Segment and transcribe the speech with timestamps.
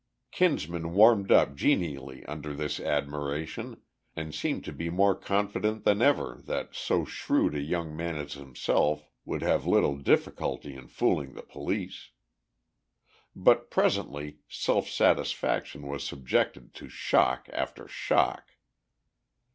[0.31, 3.79] Kinsman warmed up genially under this admiration,
[4.15, 8.33] and seemed to be more confident than ever that so shrewd a young man as
[8.33, 12.09] himself would have little difficulty in fooling the police.
[13.35, 18.53] But presently self satisfaction was subjected to shock after shock.